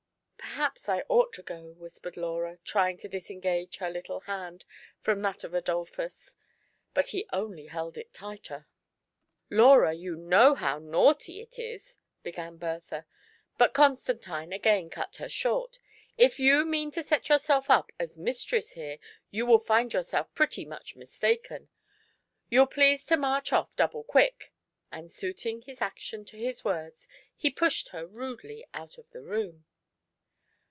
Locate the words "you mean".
16.37-16.91